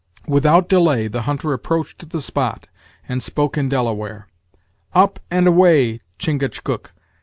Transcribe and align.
Without 0.27 0.67
delay 0.67 1.07
the 1.07 1.21
hunter 1.29 1.53
approached 1.53 2.09
the 2.09 2.19
spot, 2.21 2.65
and 3.07 3.21
spoke 3.21 3.55
in 3.55 3.69
Delaware: 3.69 4.27
"Up 4.95 5.19
and 5.29 5.45
away, 5.47 6.01
Chingachgook! 6.17 6.91